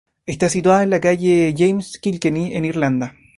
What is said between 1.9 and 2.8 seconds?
Kilkenny, en